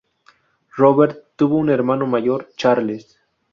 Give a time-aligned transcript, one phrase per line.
[0.77, 3.19] Robert tuvo un hermano mayor, Charles.